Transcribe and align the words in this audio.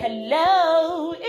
Hello, 0.00 0.57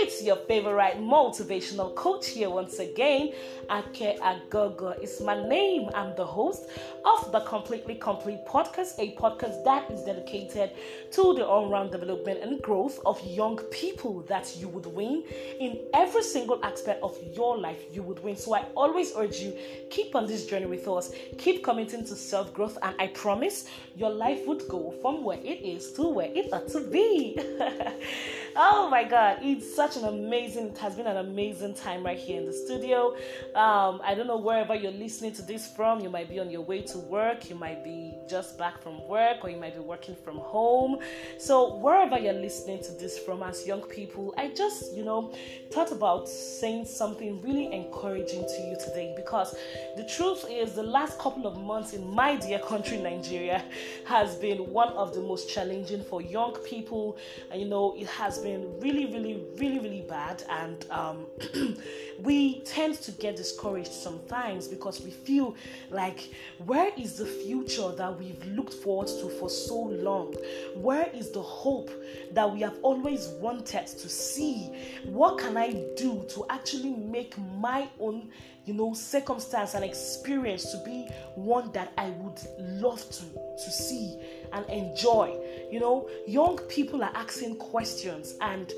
it's 0.02 0.24
your 0.24 0.38
favorite 0.38 0.98
motivational 0.98 1.94
coach 1.94 2.30
here 2.30 2.50
once 2.50 2.80
again. 2.80 3.34
Ake 3.70 4.18
Agogo 4.22 4.98
is 5.04 5.20
my 5.20 5.46
name. 5.46 5.90
I'm 5.94 6.16
the 6.16 6.26
host 6.26 6.70
of 7.04 7.34
the 7.34 7.42
Completely 7.42 7.96
Complete 7.96 8.46
podcast, 8.48 8.98
a 8.98 9.14
podcast 9.16 9.62
that 9.66 9.92
is 9.92 10.04
dedicated 10.04 10.72
to 11.12 11.34
the 11.34 11.46
all 11.46 11.70
round 11.70 11.92
development 11.92 12.40
and 12.42 12.62
growth 12.62 13.00
of 13.06 13.22
young 13.26 13.58
people 13.72 14.22
that 14.30 14.56
you 14.58 14.70
would 14.70 14.86
win 14.86 15.22
in 15.60 15.78
every 15.94 16.24
single 16.24 16.64
aspect 16.64 17.04
of 17.04 17.18
your 17.36 17.58
life. 17.58 17.82
You 17.92 18.02
would 18.04 18.24
win. 18.24 18.38
So 18.38 18.56
I 18.56 18.66
always 18.78 19.12
urge 19.18 19.40
you 19.40 19.54
keep 19.90 20.16
on 20.16 20.28
this 20.28 20.46
journey 20.46 20.66
with 20.68 20.88
us, 20.88 21.12
keep 21.38 21.62
committing 21.62 22.06
to 22.06 22.16
self 22.16 22.54
growth, 22.54 22.78
and 22.84 22.96
I 23.00 23.08
promise 23.08 23.66
your 23.98 24.12
life 24.12 24.48
would 24.48 24.66
go 24.70 24.92
from 25.02 25.26
where 25.26 25.40
it 25.40 25.62
is 25.62 25.92
to 25.94 26.08
where 26.08 26.32
it 26.34 26.54
ought 26.54 26.70
to 26.70 26.80
be. 26.90 27.38
Oh 28.62 28.90
my 28.90 29.06
God, 29.06 29.38
it's 29.42 29.74
such 29.74 29.96
an 29.96 30.04
amazing, 30.04 30.66
it 30.72 30.78
has 30.80 30.94
been 30.94 31.08
an 31.08 31.16
amazing 31.16 31.76
time 31.76 32.06
right 32.06 32.20
here 32.20 32.42
in 32.42 32.46
the 32.46 32.52
studio. 32.52 33.16
Um, 33.56 34.02
I 34.04 34.14
don't 34.14 34.28
know 34.28 34.36
wherever 34.38 34.76
you're 34.76 34.92
listening 34.92 35.32
to 35.36 35.42
this 35.42 35.66
from. 35.66 36.02
You 36.02 36.10
might 36.10 36.28
be 36.28 36.42
on 36.42 36.50
your 36.52 36.60
way 36.60 36.82
to 36.82 36.98
work, 36.98 37.50
you 37.50 37.56
might 37.56 37.86
be 37.86 38.14
just 38.30 38.58
back 38.58 38.84
from 38.84 39.08
work, 39.08 39.46
or 39.46 39.50
you 39.50 39.56
might 39.56 39.76
be 39.76 39.80
working 39.80 40.14
from 40.26 40.40
home. 40.40 40.98
So, 41.38 41.78
wherever 41.78 42.20
you're 42.20 42.34
listening 42.34 42.84
to 42.84 42.92
this 42.92 43.18
from, 43.18 43.44
as 43.44 43.66
young 43.66 43.82
people, 43.84 44.34
I 44.38 44.50
just, 44.50 44.94
you 44.94 45.06
know, 45.06 45.34
thought 45.72 45.94
about 45.94 46.28
saying 46.28 46.84
something 46.84 47.42
really 47.42 47.72
encouraging 47.72 48.42
to 48.42 48.62
you 48.62 48.76
today 48.78 49.14
because 49.16 49.56
the 49.96 50.04
truth 50.04 50.44
is, 50.50 50.74
the 50.74 50.84
last 50.84 51.18
couple 51.18 51.48
of 51.48 51.58
months 51.58 51.94
in 51.94 52.06
my 52.14 52.36
dear 52.36 52.60
country, 52.60 52.98
Nigeria, 52.98 53.64
has 54.06 54.36
been 54.36 54.70
one 54.70 54.90
of 54.90 55.14
the 55.14 55.22
most 55.22 55.50
challenging 55.50 56.04
for 56.04 56.22
young 56.22 56.58
people. 56.66 57.18
And, 57.52 57.62
you 57.62 57.68
know, 57.70 57.96
it 57.98 58.08
has 58.08 58.38
been 58.40 58.49
been 58.50 58.80
really, 58.80 59.06
really, 59.06 59.44
really, 59.58 59.80
really 59.80 60.06
bad, 60.10 60.44
and 60.50 60.86
um, 60.90 61.26
we 62.20 62.62
tend 62.62 62.96
to 62.96 63.12
get 63.12 63.36
discouraged 63.36 63.92
sometimes 63.92 64.68
because 64.68 65.02
we 65.02 65.12
feel 65.12 65.56
like, 65.92 66.32
where 66.66 66.92
is 66.98 67.18
the 67.18 67.26
future 67.26 67.92
that 67.92 68.18
we've 68.18 68.44
looked 68.48 68.74
forward 68.74 69.08
to 69.08 69.30
for 69.40 69.50
so 69.50 69.80
long? 69.80 70.34
Where 70.76 71.10
is 71.14 71.32
the 71.32 71.42
hope 71.42 71.92
that 72.32 72.52
we 72.52 72.62
have 72.62 72.78
always 72.82 73.28
wanted 73.40 73.86
to 73.88 74.10
see? 74.10 74.70
What 75.06 75.38
can 75.38 75.56
I 75.56 75.72
do 75.96 76.26
to 76.30 76.46
actually 76.50 76.92
make 76.92 77.38
my 77.38 77.88
own 78.00 78.30
you 78.70 78.76
know, 78.76 78.94
circumstance 78.94 79.74
and 79.74 79.84
experience 79.84 80.72
to 80.72 80.78
be 80.86 81.08
one 81.34 81.72
that 81.72 81.92
I 81.98 82.12
would 82.12 82.40
love 82.80 83.04
to, 83.10 83.24
to 83.24 83.72
see 83.72 84.16
and 84.54 84.64
enjoy. 84.70 85.36
You 85.72 85.80
know, 85.80 86.10
young 86.28 86.58
people 86.68 87.04
are 87.04 87.12
asking 87.14 87.58
questions, 87.58 88.36
and 88.42 88.72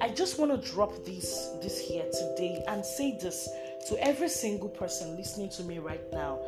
I 0.00 0.08
just 0.08 0.38
want 0.38 0.50
to 0.50 0.70
drop 0.70 1.04
this 1.04 1.50
this 1.62 1.78
here 1.78 2.04
today 2.10 2.64
and 2.68 2.84
say 2.84 3.18
this 3.20 3.48
to 3.88 3.96
every 4.04 4.28
single 4.28 4.68
person 4.68 5.16
listening 5.16 5.50
to 5.50 5.62
me 5.64 5.78
right 5.78 6.04
now. 6.12 6.40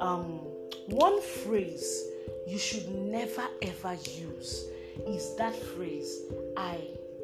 Um, 0.00 0.40
one 0.86 1.20
phrase 1.20 2.04
you 2.46 2.58
should 2.58 2.88
never 2.88 3.46
ever 3.62 3.94
use 3.94 4.66
is 5.06 5.34
that 5.36 5.54
phrase, 5.54 6.22
I 6.56 6.78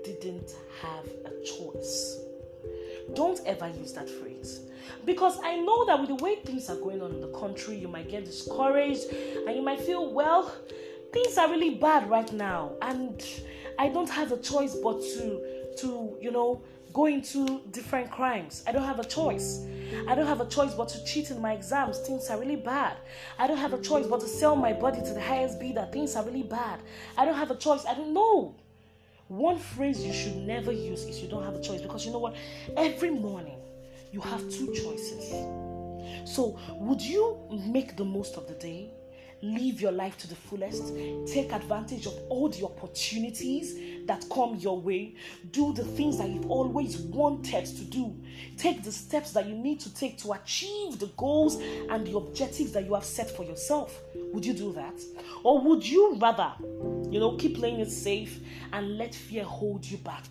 didn't 0.05 0.55
have 0.81 1.07
a 1.25 1.45
choice. 1.45 2.19
Don't 3.15 3.41
ever 3.47 3.69
use 3.69 3.93
that 3.93 4.09
phrase. 4.09 4.61
Because 5.05 5.39
I 5.43 5.57
know 5.57 5.85
that 5.87 5.99
with 6.01 6.09
the 6.09 6.17
way 6.17 6.37
things 6.37 6.69
are 6.71 6.77
going 6.77 7.03
on 7.03 7.13
in 7.13 7.21
the 7.21 7.33
country, 7.39 7.77
you 7.77 7.89
might 7.89 8.09
get 8.09 8.25
discouraged 8.25 9.05
and 9.47 9.55
you 9.55 9.63
might 9.63 9.81
feel, 9.81 10.13
well, 10.13 10.53
things 11.17 11.39
are 11.39 11.49
really 11.49 11.71
bad 11.77 12.09
right 12.11 12.31
now. 12.33 12.73
And 12.83 13.25
I 13.79 13.89
don't 13.89 14.11
have 14.11 14.33
a 14.33 14.37
choice 14.37 14.75
but 14.75 15.01
to, 15.01 15.75
to 15.79 16.17
you 16.21 16.31
know, 16.31 16.63
go 16.93 17.07
into 17.07 17.63
different 17.71 18.11
crimes. 18.11 18.63
I 18.67 18.73
don't 18.73 18.85
have 18.85 18.99
a 18.99 19.05
choice. 19.05 19.65
I 20.09 20.15
don't 20.15 20.27
have 20.27 20.41
a 20.41 20.47
choice 20.47 20.75
but 20.75 20.89
to 20.91 21.03
cheat 21.05 21.31
in 21.31 21.41
my 21.41 21.55
exams. 21.55 22.01
Things 22.01 22.29
are 22.29 22.39
really 22.39 22.57
bad. 22.57 22.97
I 23.39 23.47
don't 23.47 23.57
have 23.57 23.73
a 23.73 23.81
choice 23.81 24.07
but 24.07 24.21
to 24.21 24.29
sell 24.29 24.57
my 24.57 24.75
body 24.75 24.99
to 24.99 25.13
the 25.15 25.21
highest 25.21 25.59
bidder. 25.59 25.89
Things 25.91 26.17
are 26.17 26.25
really 26.25 26.43
bad. 26.43 26.81
I 27.17 27.25
don't 27.25 27.35
have 27.35 27.51
a 27.51 27.57
choice. 27.57 27.87
I 27.87 27.95
don't 27.95 28.13
know. 28.13 28.55
One 29.29 29.59
phrase 29.59 30.05
you 30.05 30.13
should 30.13 30.37
never 30.37 30.71
use 30.71 31.03
is 31.05 31.21
you 31.21 31.29
don't 31.29 31.45
have 31.45 31.55
a 31.55 31.63
choice 31.63 31.81
because 31.81 32.05
you 32.05 32.13
know 32.13 32.19
what? 32.19 32.37
Every 32.77 33.11
morning 33.11 33.59
you 34.13 34.21
have 34.21 34.43
two 34.51 34.67
choices. 34.67 35.31
So, 36.25 36.59
would 36.75 37.01
you 37.01 37.37
make 37.67 37.97
the 37.97 38.05
most 38.05 38.37
of 38.37 38.47
the 38.47 38.55
day? 38.55 38.91
Live 39.47 39.81
your 39.81 39.93
life 39.93 40.19
to 40.19 40.27
the 40.27 40.35
fullest. 40.35 40.93
Take 41.33 41.53
advantage 41.53 42.07
of 42.07 42.19
all 42.29 42.49
the 42.49 42.65
opportunities 42.65 44.05
that 44.07 44.25
come 44.29 44.57
your 44.57 44.81
way. 44.81 45.15
Do 45.53 45.73
the 45.73 45.85
things 45.85 46.19
that 46.19 46.29
you've 46.29 46.51
always 46.51 46.99
wanted 46.99 47.65
to 47.67 47.85
do. 47.85 48.13
Take 48.57 48.83
the 48.83 48.91
steps 48.91 49.31
that 49.33 49.47
you 49.47 49.55
need 49.55 49.79
to 49.81 49.95
take 49.95 50.19
to 50.19 50.33
achieve 50.33 50.99
the 50.99 51.13
goals 51.17 51.57
and 51.91 52.05
the 52.05 52.17
objectives 52.17 52.73
that 52.73 52.87
you 52.87 52.95
have 52.95 53.05
set 53.05 53.31
for 53.31 53.45
yourself. 53.45 54.01
Would 54.17 54.45
you 54.45 54.53
do 54.53 54.73
that? 54.73 55.01
Or 55.45 55.61
would 55.61 55.87
you 55.89 56.17
rather, 56.17 56.53
you 57.09 57.21
know, 57.21 57.37
keep 57.37 57.57
playing 57.57 57.79
it 57.79 57.91
safe 57.91 58.41
and 58.73 58.99
let 58.99 59.15
fear 59.15 59.45
hold 59.45 59.85
you 59.85 59.99
back? 59.99 60.25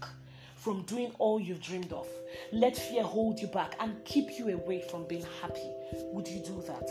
from 0.66 0.82
doing 0.82 1.12
all 1.20 1.40
you've 1.40 1.62
dreamed 1.62 1.94
of. 1.94 2.08
Let 2.52 2.76
fear 2.76 3.04
hold 3.04 3.40
you 3.40 3.46
back 3.46 3.76
and 3.80 4.04
keep 4.04 4.32
you 4.36 4.50
away 4.50 4.82
from 4.90 5.06
being 5.06 5.24
happy. 5.40 5.70
Would 6.12 6.28
you 6.28 6.40
do 6.40 6.64
that? 6.66 6.90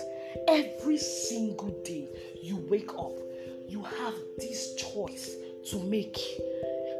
Every 0.48 0.98
single 0.98 1.70
day 1.84 2.08
you 2.42 2.56
wake 2.68 2.92
up, 2.94 3.18
you 3.68 3.82
have 3.82 4.14
this 4.38 4.74
choice 4.74 5.36
to 5.70 5.78
make. 5.84 6.18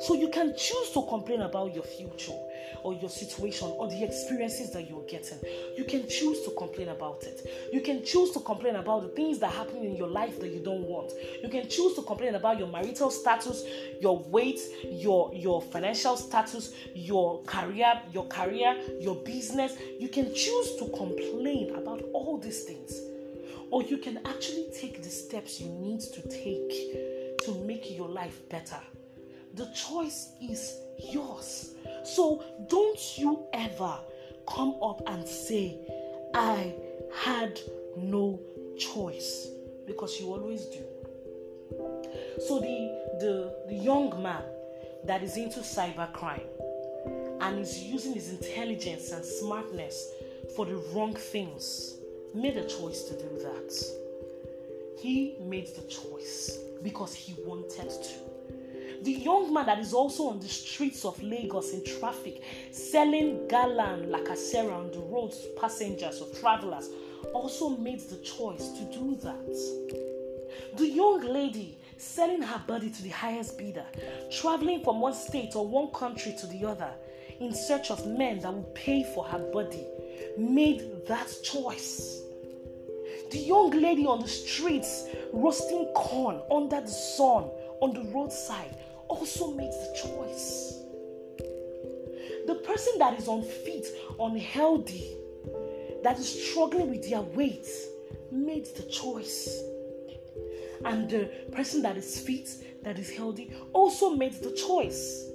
So 0.01 0.15
you 0.15 0.29
can 0.29 0.55
choose 0.57 0.91
to 0.91 1.07
complain 1.09 1.43
about 1.43 1.75
your 1.75 1.85
future 1.85 2.37
or 2.83 2.93
your 2.95 3.09
situation 3.09 3.69
or 3.69 3.89
the 3.89 4.03
experiences 4.03 4.71
that 4.73 4.89
you're 4.89 5.05
getting. 5.05 5.39
You 5.77 5.85
can 5.85 6.07
choose 6.09 6.43
to 6.43 6.51
complain 6.59 6.89
about 6.89 7.23
it. 7.25 7.49
You 7.73 7.81
can 7.81 8.05
choose 8.05 8.33
to 8.33 8.41
complain 8.41 8.77
about 8.77 9.03
the 9.03 9.09
things 9.09 9.39
that 9.39 9.53
happen 9.53 9.79
in 9.79 9.97
your 9.97 10.09
life 10.09 10.41
that 10.41 10.49
you 10.51 10.61
don't 10.61 10.83
want. 10.83 11.13
You 11.43 11.49
can 11.49 11.69
choose 11.69 11.95
to 11.95 12.03
complain 12.03 12.35
about 12.35 12.59
your 12.59 12.69
marital 12.69 13.11
status, 13.11 13.65
your 14.01 14.19
weight, 14.25 14.61
your 14.85 15.33
your 15.35 15.63
financial 15.63 16.17
status, 16.17 16.75
your 16.95 17.43
career, 17.45 18.03
your 18.13 18.27
career, 18.27 18.77
your 19.01 19.17
business. 19.17 19.77
You 19.99 20.09
can 20.09 20.35
choose 20.35 20.77
to 20.77 20.89
complain 20.97 21.75
about 21.77 22.03
all 22.13 22.39
these 22.39 22.65
things. 22.65 23.14
Or 23.71 23.83
you 23.83 23.99
can 23.99 24.19
actually 24.27 24.69
take 24.79 25.03
the 25.03 25.11
steps 25.11 25.61
you 25.61 25.69
need 25.69 26.01
to 26.01 26.23
take 26.29 27.39
to 27.45 27.55
make 27.67 27.97
your 27.97 28.09
life 28.09 28.49
better. 28.49 28.81
The 29.55 29.67
choice 29.75 30.33
is 30.43 30.77
yours. 30.99 31.75
So 32.05 32.45
don't 32.69 33.19
you 33.19 33.47
ever 33.53 33.99
come 34.49 34.77
up 34.83 35.03
and 35.07 35.27
say, 35.27 35.79
I 36.35 36.75
had 37.15 37.61
no 37.97 38.41
choice. 38.79 39.49
Because 39.87 40.19
you 40.19 40.33
always 40.33 40.65
do. 40.67 40.83
So 42.47 42.59
the 42.59 43.05
the, 43.21 43.55
the 43.69 43.75
young 43.75 44.23
man 44.23 44.43
that 45.05 45.23
is 45.23 45.37
into 45.37 45.61
cybercrime 45.61 46.47
and 47.41 47.59
is 47.59 47.83
using 47.83 48.15
his 48.15 48.31
intelligence 48.31 49.13
and 49.13 49.25
smartness 49.25 50.11
for 50.57 50.67
the 50.67 50.77
wrong 50.93 51.15
things 51.15 51.99
made 52.35 52.57
a 52.57 52.67
choice 52.67 53.05
to 53.05 53.15
do 53.15 53.39
that. 53.39 53.73
He 55.01 55.37
made 55.41 55.69
the 55.77 55.83
choice 55.83 56.59
because 56.83 57.15
he 57.15 57.35
wanted 57.45 57.91
to. 57.91 59.05
The 59.05 59.13
young 59.13 59.53
man 59.53 59.67
that 59.67 59.79
is 59.79 59.93
also 59.93 60.29
on 60.29 60.41
the 60.41 60.49
streets 60.49 61.05
of 61.05 61.23
Lagos 61.23 61.73
in 61.73 61.85
traffic, 61.85 62.43
selling 62.73 63.47
gala 63.49 63.95
and 63.95 64.11
La 64.11 64.19
Casera 64.21 64.73
on 64.73 64.91
the 64.91 64.99
roads 64.99 65.41
to 65.41 65.49
passengers 65.61 66.21
or 66.23 66.29
travelers, 66.41 66.89
also 67.35 67.71
made 67.71 68.01
the 68.01 68.17
choice 68.19 68.71
to 68.71 68.85
do 68.93 69.15
that. 69.23 70.77
The 70.77 70.89
young 70.89 71.21
lady 71.21 71.79
selling 71.99 72.43
her 72.43 72.63
body 72.67 72.91
to 72.91 73.03
the 73.03 73.11
highest 73.11 73.59
bidder, 73.59 73.85
traveling 74.31 74.83
from 74.83 75.01
one 75.01 75.15
state 75.15 75.55
or 75.55 75.67
one 75.67 75.89
country 75.89 76.35
to 76.41 76.47
the 76.47 76.65
other 76.65 76.91
in 77.41 77.55
search 77.55 77.91
of 77.91 78.07
men 78.07 78.41
that 78.41 78.53
will 78.53 78.71
pay 78.75 79.05
for 79.15 79.25
her 79.25 79.39
body, 79.53 79.85
made 80.39 80.83
that 81.07 81.29
choice. 81.43 82.24
The 83.35 83.41
young 83.41 83.71
lady 83.71 84.07
on 84.07 84.21
the 84.21 84.29
streets 84.29 85.09
roasting 85.33 85.87
corn 85.97 86.41
under 86.53 86.81
the 86.81 86.87
sun 86.87 87.51
on 87.81 87.93
the 87.93 88.05
roadside 88.15 88.77
also 89.09 89.51
makes 89.51 89.77
the 89.77 89.93
choice. 90.05 90.79
The 92.47 92.55
person 92.65 92.93
that 93.01 93.19
is 93.19 93.27
unfit, 93.27 93.89
unhealthy, 94.21 95.17
that 96.05 96.17
is 96.17 96.49
struggling 96.49 96.89
with 96.89 97.11
their 97.11 97.23
weight, 97.23 97.67
made 98.31 98.67
the 98.77 98.85
choice. 98.85 99.61
And 100.85 101.11
the 101.11 101.29
person 101.51 101.83
that 101.83 101.97
is 101.97 102.21
fit, 102.21 102.49
that 102.85 103.01
is 103.01 103.11
healthy, 103.11 103.51
also 103.73 104.11
made 104.11 104.35
the 104.35 104.53
choice. 104.53 105.29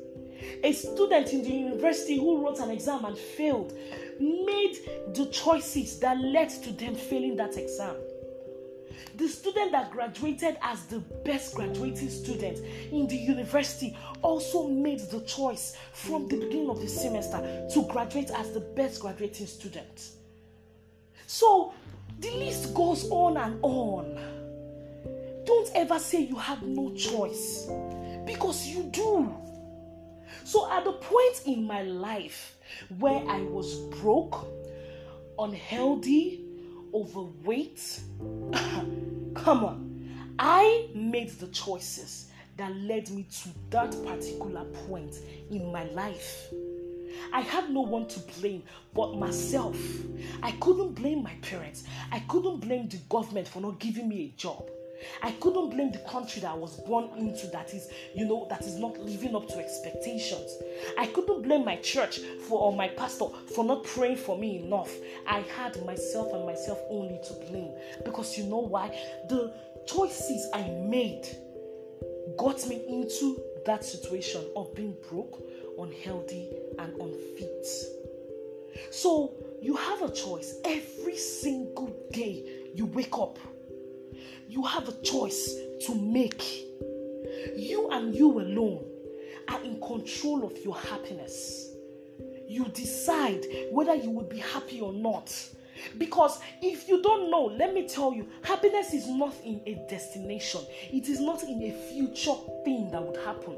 A 0.64 0.72
student 0.74 1.34
in 1.34 1.44
the 1.44 1.50
university 1.52 2.18
who 2.18 2.44
wrote 2.44 2.60
an 2.60 2.72
exam 2.72 3.06
and 3.06 3.18
failed 3.18 3.74
made 4.20 4.78
the 5.14 5.28
choices 5.32 6.00
that 6.00 6.18
led 6.20 6.50
to 6.50 6.72
them 6.72 6.96
failing 6.96 7.36
that 7.38 7.58
exam. 7.58 7.96
the 9.20 9.28
student 9.28 9.72
that 9.74 9.92
graduated 9.92 10.58
as 10.62 10.86
the 10.86 11.00
best 11.26 11.54
graduating 11.54 12.10
student 12.10 12.60
in 12.92 13.06
the 13.08 13.16
university 13.16 13.98
also 14.22 14.68
made 14.68 15.00
the 15.12 15.20
choice 15.22 15.76
from 15.92 16.28
the 16.30 16.38
beginning 16.38 16.70
of 16.70 16.80
the 16.80 16.88
semester 16.88 17.68
to 17.72 17.86
graduate 17.88 18.32
as 18.32 18.52
the 18.54 18.62
best 18.62 19.02
graduating 19.02 19.46
student. 19.46 20.10
So 21.28 21.74
the 22.20 22.32
list 22.32 22.74
goes 22.74 23.10
on 23.12 23.38
and 23.38 23.60
on. 23.62 24.18
Don't 25.46 25.70
ever 25.76 26.00
say 26.00 26.22
you 26.22 26.36
have 26.36 26.64
no 26.64 26.94
choice 26.96 27.68
because 28.26 28.68
you 28.68 28.84
do. 28.84 29.36
So, 30.44 30.72
at 30.72 30.84
the 30.86 30.94
point 30.94 31.42
in 31.46 31.66
my 31.66 31.84
life 31.84 32.56
where 32.98 33.24
I 33.28 33.42
was 33.42 33.80
broke, 34.02 34.48
unhealthy, 35.38 36.44
overweight, 36.94 38.00
come 39.36 39.64
on, 39.64 40.36
I 40.40 40.90
made 40.94 41.30
the 41.40 41.48
choices 41.48 42.30
that 42.58 42.76
led 42.76 43.10
me 43.10 43.24
to 43.24 43.50
that 43.70 43.92
particular 44.06 44.66
point 44.88 45.16
in 45.50 45.72
my 45.72 45.86
life. 45.92 46.48
I 47.32 47.42
had 47.42 47.70
no 47.70 47.82
one 47.82 48.08
to 48.08 48.20
blame 48.40 48.64
but 48.94 49.16
myself. 49.16 49.78
I 50.44 50.52
couldn't 50.54 50.94
blame 50.94 51.24
my 51.24 51.34
parents. 51.42 51.84
I 52.12 52.20
couldn't 52.22 52.58
blame 52.62 52.88
the 52.90 52.98
government 53.10 53.48
for 53.48 53.62
not 53.62 53.80
giving 53.80 54.10
me 54.10 54.26
a 54.26 54.40
job. 54.40 54.70
I 55.22 55.32
couldn't 55.34 55.70
blame 55.70 55.92
the 55.92 56.00
country 56.00 56.42
that 56.42 56.52
I 56.52 56.56
was 56.56 56.76
born 56.82 57.10
into 57.18 57.48
that 57.48 57.74
is, 57.74 57.90
you 58.14 58.26
know, 58.26 58.48
that 58.50 58.62
is 58.62 58.78
not 58.78 58.98
living 59.00 59.36
up 59.36 59.48
to 59.50 59.58
expectations. 59.58 60.58
I 60.98 61.08
couldn't 61.08 61.44
blame 61.44 61.66
my 61.66 61.78
church 61.78 62.20
for 62.48 62.60
or 62.60 62.76
my 62.76 62.88
pastor 62.90 63.26
for 63.56 63.64
not 63.64 63.84
praying 63.84 64.18
for 64.18 64.38
me 64.38 64.64
enough. 64.64 64.92
I 65.28 65.42
had 65.58 65.84
myself 65.86 66.34
and 66.34 66.46
myself 66.46 66.80
only 66.90 67.20
to 67.28 67.34
blame. 67.50 67.74
Because 68.04 68.38
you 68.38 68.46
know 68.46 68.60
why? 68.60 68.90
The 69.30 69.54
choices 69.88 70.48
I 70.54 70.62
made 70.64 71.26
got 72.38 72.68
me 72.68 72.84
into 72.88 73.42
that 73.66 73.84
situation 73.84 74.46
of 74.56 74.74
being 74.76 74.96
broke, 75.10 75.44
unhealthy, 75.78 76.50
and 76.78 76.94
unfit. 77.00 77.68
So 78.92 79.34
you 79.62 79.76
have 79.76 80.02
a 80.02 80.12
choice 80.12 80.56
every 80.64 81.18
single 81.18 81.96
day 82.12 82.70
you 82.74 82.86
wake 82.86 83.18
up 83.18 83.38
you 84.48 84.64
have 84.64 84.88
a 84.88 85.02
choice 85.02 85.56
to 85.86 85.96
make. 85.96 86.44
You 87.56 87.90
and 87.92 88.14
you 88.14 88.40
alone 88.40 88.86
are 89.48 89.62
in 89.64 89.80
control 89.82 90.46
of 90.46 90.58
your 90.64 90.76
happiness. 90.76 91.70
You 92.48 92.66
decide 92.74 93.46
whether 93.72 93.96
you 93.96 94.10
will 94.10 94.28
be 94.28 94.40
happy 94.40 94.82
or 94.82 94.94
not. 94.94 95.34
Because 95.98 96.40
if 96.62 96.88
you 96.90 97.02
don't 97.02 97.32
know, 97.32 97.46
let 97.46 97.74
me 97.74 97.88
tell 97.88 98.14
you, 98.14 98.28
happiness 98.42 98.94
is 98.94 99.08
not 99.08 99.34
in 99.46 99.62
a 99.66 99.76
destination, 99.90 100.62
it 100.92 101.08
is 101.08 101.20
not 101.22 101.44
in 101.44 101.62
a 101.64 101.72
future 101.90 102.36
thing 102.66 102.92
that 102.92 103.02
would 103.02 103.18
happen. 103.18 103.56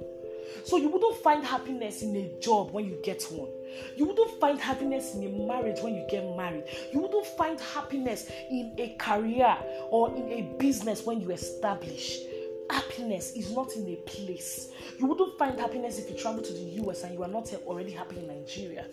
So 0.64 0.78
you 0.78 0.90
wouldn't 0.90 1.18
find 1.18 1.44
happiness 1.44 2.02
in 2.02 2.16
a 2.16 2.40
job 2.40 2.72
when 2.72 2.86
you 2.86 2.98
get 3.04 3.24
one. 3.32 3.50
You 3.96 4.06
wouldn't 4.06 4.40
find 4.40 4.60
happiness 4.60 5.16
in 5.16 5.24
a 5.24 5.30
marriage 5.48 5.82
when 5.82 5.96
you 5.96 6.06
get 6.10 6.36
married. 6.36 6.66
You 6.92 7.00
wouldn't 7.00 7.26
find 7.26 7.60
happiness 7.60 8.30
in 8.50 8.74
a 8.78 8.96
career 9.00 9.56
or 9.90 10.16
in 10.16 10.32
a 10.32 10.42
business 10.58 11.06
when 11.06 11.22
you 11.22 11.32
establish. 11.32 12.20
Happiness 12.70 13.34
is 13.34 13.52
not 13.52 13.74
in 13.76 13.88
a 13.88 13.96
place. 14.06 14.70
You 15.00 15.08
wouldn't 15.08 15.38
find 15.38 15.60
happiness 15.60 16.00
if 16.00 16.10
you 16.10 16.18
travel 16.18 16.42
to 16.42 16.54
the 16.54 16.84
US 16.86 17.04
and 17.04 17.14
you 17.14 17.24
are 17.24 17.28
not 17.30 17.54
already 17.66 17.92
happy 17.92 18.18
in 18.18 18.28
Nigeria. 18.28 18.86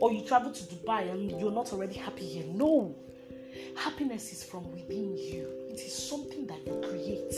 Or 0.00 0.12
you 0.12 0.22
travel 0.22 0.52
to 0.52 0.62
Dubai 0.64 1.10
and 1.10 1.30
you're 1.40 1.52
not 1.52 1.72
already 1.72 1.94
happy 1.94 2.26
here. 2.26 2.44
No. 2.52 2.94
Happiness 3.74 4.32
is 4.32 4.44
from 4.44 4.70
within 4.72 5.16
you, 5.16 5.48
it 5.70 5.80
is 5.80 5.92
something 5.94 6.46
that 6.46 6.58
you 6.66 6.80
create. 6.88 7.32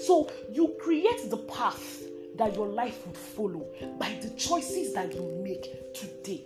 So 0.00 0.30
you 0.50 0.74
create 0.80 1.30
the 1.30 1.38
path 1.38 2.02
that 2.36 2.54
your 2.54 2.68
life 2.68 3.06
would 3.06 3.16
follow 3.16 3.66
by 3.98 4.18
the 4.22 4.30
choices 4.30 4.94
that 4.94 5.12
you 5.14 5.40
make 5.42 5.92
today. 5.94 6.44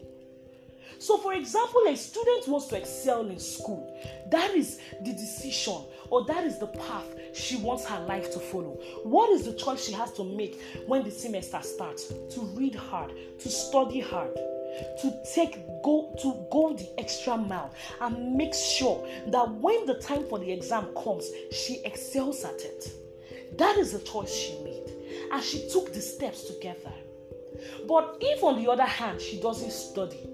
So, 0.99 1.19
for 1.19 1.35
example, 1.35 1.83
a 1.89 1.97
student 1.97 2.49
wants 2.49 2.69
to 2.69 2.77
excel 2.79 3.27
in 3.29 3.39
school. 3.39 4.01
That 4.31 4.51
is 4.55 4.81
the 5.05 5.13
decision 5.13 5.83
or 6.09 6.25
that 6.25 6.45
is 6.45 6.59
the 6.59 6.69
path 6.69 7.05
she 7.35 7.57
wants 7.57 7.85
her 7.87 8.01
life 8.07 8.33
to 8.33 8.39
follow. 8.39 8.79
What 9.05 9.31
is 9.31 9.45
the 9.45 9.53
choice 9.53 9.85
she 9.85 9.93
has 9.93 10.13
to 10.15 10.25
make 10.25 10.61
when 10.87 11.03
the 11.03 11.11
semester 11.11 11.61
starts? 11.63 12.09
To 12.35 12.41
read 12.55 12.75
hard, 12.75 13.13
to 13.39 13.49
study 13.49 14.01
hard, 14.01 14.35
to 14.35 15.23
take 15.35 15.59
go 15.83 16.15
to 16.23 16.47
go 16.51 16.75
the 16.75 16.89
extra 16.99 17.37
mile 17.37 17.73
and 18.01 18.35
make 18.35 18.55
sure 18.55 19.07
that 19.29 19.51
when 19.51 19.87
the 19.87 19.95
time 19.95 20.25
for 20.29 20.39
the 20.39 20.51
exam 20.51 20.87
comes, 21.03 21.29
she 21.53 21.81
excels 21.85 22.45
at 22.45 22.61
it. 22.61 22.93
That 23.59 23.77
is 23.77 23.93
the 23.93 24.01
choice 24.01 24.35
she 24.35 24.55
and 25.33 25.43
she 25.43 25.69
took 25.73 25.93
the 25.93 26.01
steps 26.01 26.45
together. 26.45 26.93
But 27.89 28.19
if, 28.21 28.43
on 28.43 28.63
the 28.63 28.71
other 28.71 28.85
hand, 28.85 29.21
she 29.21 29.41
doesn't 29.41 29.73
study, 29.73 30.29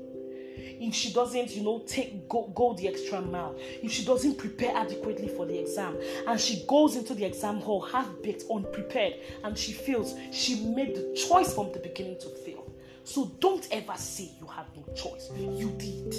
if 0.82 0.94
she 0.94 1.12
doesn't, 1.12 1.54
you 1.54 1.62
know, 1.62 1.82
take 1.86 2.28
go, 2.28 2.48
go 2.54 2.74
the 2.74 2.88
extra 2.88 3.20
mile, 3.20 3.56
if 3.82 3.92
she 3.92 4.04
doesn't 4.04 4.36
prepare 4.36 4.76
adequately 4.76 5.28
for 5.28 5.46
the 5.46 5.58
exam, 5.58 5.96
and 6.26 6.40
she 6.40 6.64
goes 6.66 6.96
into 6.96 7.14
the 7.14 7.24
exam 7.24 7.58
hall 7.58 7.80
half 7.80 8.08
baked, 8.22 8.44
unprepared, 8.50 9.14
and 9.44 9.56
she 9.56 9.72
fails, 9.72 10.14
she 10.32 10.56
made 10.74 10.94
the 10.94 11.14
choice 11.28 11.54
from 11.54 11.72
the 11.72 11.78
beginning 11.78 12.18
to 12.18 12.28
fail. 12.44 12.68
So 13.04 13.32
don't 13.38 13.66
ever 13.70 13.96
say 13.96 14.30
you 14.40 14.46
have 14.48 14.66
no 14.76 14.92
choice. 14.94 15.30
You 15.36 15.70
did. 15.78 16.14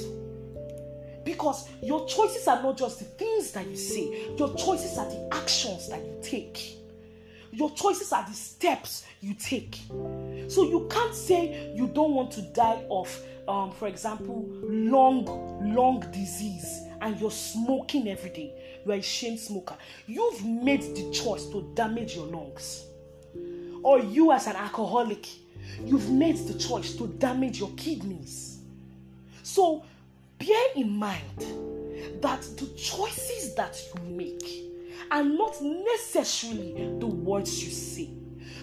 Because 1.26 1.70
your 1.82 2.06
choices 2.06 2.48
are 2.48 2.62
not 2.62 2.78
just 2.78 3.00
the 3.00 3.06
things 3.06 3.52
that 3.52 3.68
you 3.68 3.76
say, 3.76 4.36
your 4.38 4.54
choices 4.56 4.98
are 4.98 5.10
the 5.10 5.30
actions 5.34 5.90
that 5.90 6.00
you 6.00 6.20
take. 6.22 6.78
Your 7.54 7.70
choices 7.72 8.12
are 8.12 8.26
the 8.28 8.34
steps 8.34 9.06
you 9.22 9.36
take. 9.36 9.80
So 10.48 10.64
you 10.64 10.88
can't 10.90 11.14
say 11.14 11.72
you 11.76 11.88
don't 11.88 12.14
want 12.16 12.32
to 12.32 12.42
die 12.42 12.84
of, 12.90 13.16
um, 13.48 13.72
for 13.72 13.88
example, 13.88 14.48
long, 14.64 15.26
long 15.76 16.00
disease 16.12 16.82
and 17.02 17.20
you're 17.22 17.30
smoking 17.30 18.08
every 18.08 18.32
day. 18.32 18.82
You're 18.86 18.96
a 18.96 19.02
shame 19.02 19.38
smoker. 19.38 19.78
You've 20.08 20.44
made 20.44 20.82
the 20.96 21.12
choice 21.12 21.46
to 21.48 21.72
damage 21.76 22.16
your 22.16 22.26
lungs. 22.26 22.86
Or 23.84 24.00
you, 24.00 24.32
as 24.32 24.48
an 24.48 24.56
alcoholic, 24.56 25.28
you've 25.86 26.10
made 26.10 26.38
the 26.48 26.58
choice 26.58 26.96
to 26.96 27.08
damage 27.08 27.60
your 27.60 27.72
kidneys. 27.78 28.62
So 29.44 29.86
bear 30.40 30.66
in 30.76 30.90
mind 30.90 31.40
that 32.22 32.42
the 32.58 32.68
choices 32.76 33.54
that 33.56 33.80
you 33.94 34.10
make 34.10 34.73
and 35.12 35.38
not 35.38 35.56
necessarily 35.62 36.98
the 37.00 37.08
words 37.08 37.64
you 37.64 37.72
say. 37.72 38.10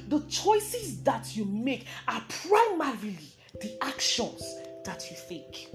The 0.08 0.20
choices 0.28 1.02
that 1.04 1.36
you 1.36 1.44
make 1.44 1.86
are 2.08 2.22
primarily 2.28 3.18
the 3.60 3.76
actions 3.84 4.42
that 4.84 5.10
you 5.10 5.16
take. 5.28 5.68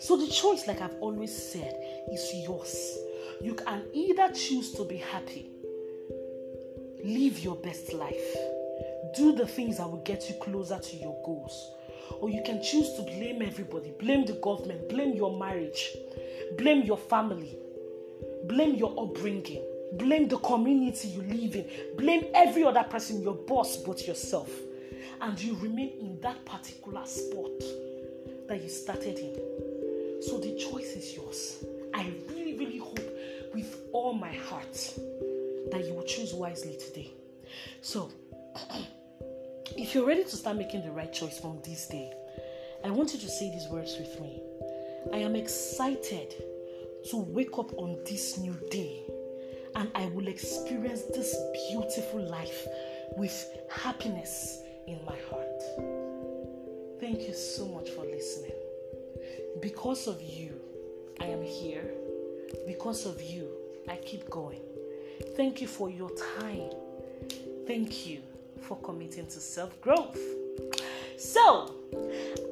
So, 0.00 0.16
the 0.16 0.28
choice, 0.28 0.66
like 0.66 0.80
I've 0.80 0.96
always 1.00 1.34
said, 1.36 1.74
is 2.10 2.32
yours. 2.34 2.98
You 3.42 3.54
can 3.54 3.82
either 3.92 4.32
choose 4.32 4.72
to 4.72 4.84
be 4.84 4.96
happy, 4.96 5.50
live 7.04 7.38
your 7.40 7.56
best 7.56 7.92
life, 7.92 8.36
do 9.16 9.34
the 9.34 9.46
things 9.46 9.78
that 9.78 9.90
will 9.90 10.02
get 10.04 10.28
you 10.28 10.36
closer 10.36 10.78
to 10.78 10.96
your 10.96 11.20
goals, 11.24 11.72
or 12.20 12.30
you 12.30 12.42
can 12.44 12.62
choose 12.62 12.92
to 12.94 13.02
blame 13.02 13.42
everybody, 13.42 13.92
blame 13.98 14.24
the 14.24 14.34
government, 14.34 14.88
blame 14.88 15.14
your 15.14 15.38
marriage, 15.38 15.96
blame 16.56 16.82
your 16.82 16.98
family, 16.98 17.56
Blame 18.48 18.74
your 18.74 18.94
upbringing. 18.98 19.62
Blame 19.94 20.28
the 20.28 20.38
community 20.38 21.08
you 21.08 21.22
live 21.22 21.56
in. 21.56 21.66
Blame 21.96 22.26
every 22.34 22.64
other 22.64 22.82
person, 22.82 23.22
your 23.22 23.34
boss, 23.34 23.76
but 23.76 24.06
yourself. 24.06 24.50
And 25.20 25.40
you 25.40 25.56
remain 25.56 25.92
in 26.00 26.20
that 26.20 26.44
particular 26.44 27.04
spot 27.06 27.58
that 28.48 28.62
you 28.62 28.68
started 28.68 29.18
in. 29.18 30.22
So 30.22 30.38
the 30.38 30.56
choice 30.56 30.94
is 30.94 31.14
yours. 31.14 31.64
I 31.94 32.12
really, 32.28 32.58
really 32.58 32.78
hope 32.78 33.00
with 33.54 33.76
all 33.92 34.12
my 34.12 34.32
heart 34.32 34.74
that 35.70 35.84
you 35.86 35.94
will 35.94 36.04
choose 36.04 36.34
wisely 36.34 36.76
today. 36.76 37.12
So, 37.82 38.10
if 39.76 39.94
you're 39.94 40.06
ready 40.06 40.24
to 40.24 40.36
start 40.36 40.56
making 40.56 40.82
the 40.82 40.90
right 40.90 41.12
choice 41.12 41.38
from 41.38 41.60
this 41.64 41.88
day, 41.88 42.12
I 42.84 42.90
want 42.90 43.12
you 43.12 43.20
to 43.20 43.28
say 43.28 43.50
these 43.50 43.68
words 43.68 43.96
with 43.98 44.20
me. 44.20 44.40
I 45.12 45.18
am 45.18 45.34
excited 45.34 46.34
to 47.10 47.16
wake 47.16 47.58
up 47.58 47.72
on 47.74 47.98
this 48.04 48.38
new 48.38 48.56
day 48.70 49.02
and 49.74 49.90
I 49.94 50.06
will 50.06 50.28
experience 50.28 51.02
this 51.14 51.36
beautiful 51.70 52.20
life 52.28 52.66
with 53.16 53.46
happiness 53.70 54.58
in 54.86 54.98
my 55.04 55.16
heart. 55.30 55.62
Thank 57.00 57.22
you 57.22 57.34
so 57.34 57.66
much 57.68 57.90
for 57.90 58.04
listening. 58.04 58.52
Because 59.60 60.06
of 60.06 60.20
you, 60.20 60.60
I 61.20 61.26
am 61.26 61.42
here. 61.42 61.94
Because 62.66 63.06
of 63.06 63.22
you, 63.22 63.48
I 63.88 63.96
keep 63.96 64.28
going. 64.30 64.62
Thank 65.36 65.60
you 65.60 65.68
for 65.68 65.90
your 65.90 66.10
time. 66.40 66.70
Thank 67.66 68.06
you 68.06 68.20
for 68.62 68.76
committing 68.78 69.26
to 69.26 69.40
self 69.40 69.80
growth. 69.80 70.18
So, 71.16 71.74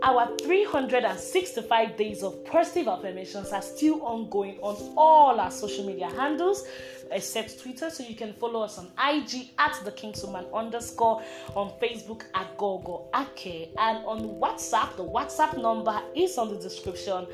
our 0.02 0.36
365 0.38 1.96
days 1.96 2.22
of 2.22 2.44
positive 2.44 2.88
affirmations 2.88 3.52
are 3.52 3.62
still 3.62 4.02
ongoing 4.02 4.58
on 4.60 4.94
all 4.96 5.40
our 5.40 5.50
social 5.50 5.86
media 5.86 6.08
handles 6.10 6.66
except 7.10 7.60
Twitter. 7.60 7.90
So 7.90 8.04
you 8.04 8.14
can 8.14 8.32
follow 8.34 8.62
us 8.62 8.78
on 8.78 8.88
IG 8.98 9.50
at 9.58 9.80
the 9.84 9.92
Kingswoman 9.92 10.46
underscore, 10.52 11.22
on 11.54 11.72
Facebook 11.80 12.24
at 12.34 12.56
Gogo 12.56 13.08
Ake, 13.14 13.70
and 13.78 14.04
on 14.04 14.40
WhatsApp. 14.40 14.96
The 14.96 15.04
WhatsApp 15.04 15.60
number 15.60 16.00
is 16.14 16.36
on 16.38 16.50
the 16.52 16.58
description 16.60 17.26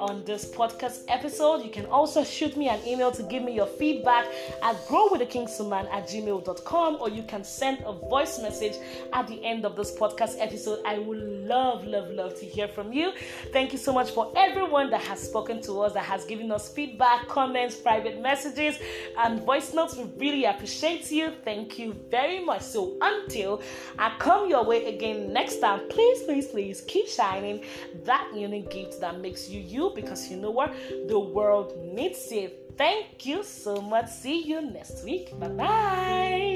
on 0.00 0.24
this 0.24 0.44
podcast 0.44 1.04
episode. 1.08 1.62
You 1.62 1.70
can 1.70 1.86
also 1.86 2.24
shoot 2.24 2.56
me 2.56 2.68
an 2.68 2.80
email 2.86 3.12
to 3.12 3.22
give 3.22 3.42
me 3.42 3.54
your 3.54 3.66
feedback 3.66 4.26
at 4.62 4.76
growwiththekingswoman 4.86 5.92
at 5.92 6.08
gmail.com 6.08 6.96
or 7.00 7.10
you 7.10 7.22
can 7.22 7.44
send 7.44 7.78
a 7.84 7.92
voice 7.92 8.40
message 8.40 8.74
at 9.12 9.28
the 9.28 9.44
end 9.44 9.64
of 9.64 9.76
this 9.76 9.96
podcast 9.96 10.36
episode. 10.38 10.80
I 10.86 10.98
would 10.98 11.18
love, 11.18 11.86
love, 11.86 12.10
love 12.10 12.38
to 12.40 12.46
hear 12.46 12.66
from 12.66 12.92
you. 12.92 13.12
Thank 13.52 13.72
you 13.72 13.78
so 13.78 13.92
much 13.92 14.10
for 14.10 14.32
everyone 14.36 14.90
that 14.90 15.02
has 15.02 15.20
spoken 15.20 15.60
to 15.62 15.80
us, 15.82 15.92
that 15.92 16.04
has 16.04 16.24
given 16.24 16.50
us 16.50 16.72
feedback, 16.72 17.28
comments, 17.28 17.76
private 17.76 18.20
messages, 18.20 18.78
and 19.18 19.42
voice 19.42 19.74
notes. 19.74 19.96
We 19.96 20.04
really 20.18 20.44
appreciate 20.46 21.10
you. 21.10 21.32
Thank 21.44 21.78
you 21.78 21.94
very 22.10 22.42
much. 22.42 22.62
So 22.62 22.96
until 23.00 23.60
I 23.98 24.14
come 24.18 24.48
your 24.48 24.64
way 24.64 24.94
again 24.94 25.32
next 25.32 25.60
time, 25.60 25.88
please, 25.88 26.22
please, 26.22 26.46
please 26.48 26.80
keep 26.86 27.06
shining 27.06 27.64
that 28.04 28.30
unique 28.34 28.70
gift 28.70 29.00
that 29.00 29.20
makes 29.20 29.48
you 29.48 29.60
you 29.60 29.89
because 29.94 30.30
you 30.30 30.36
know 30.36 30.50
what? 30.50 30.72
The 31.08 31.18
world 31.18 31.76
needs 31.78 32.30
it. 32.32 32.72
Thank 32.76 33.26
you 33.26 33.42
so 33.42 33.80
much. 33.80 34.08
See 34.08 34.42
you 34.42 34.60
next 34.62 35.04
week. 35.04 35.38
Bye 35.38 35.48
bye. 35.48 36.49